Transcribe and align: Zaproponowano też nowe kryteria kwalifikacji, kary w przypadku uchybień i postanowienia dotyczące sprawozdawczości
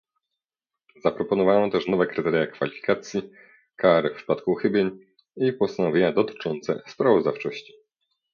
Zaproponowano 1.03 1.69
też 1.69 1.87
nowe 1.87 2.07
kryteria 2.07 2.47
kwalifikacji, 2.47 3.21
kary 3.75 4.09
w 4.09 4.13
przypadku 4.17 4.51
uchybień 4.51 4.99
i 5.35 5.53
postanowienia 5.53 6.11
dotyczące 6.13 6.81
sprawozdawczości 6.87 7.73